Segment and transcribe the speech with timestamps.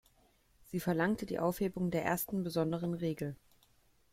[0.65, 3.35] Sie verlangte die Aufhebung der ersten besonderen Regel.